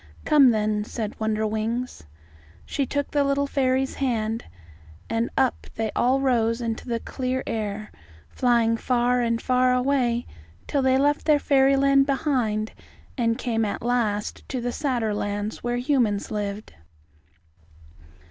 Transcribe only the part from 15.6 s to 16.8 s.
where humans lived.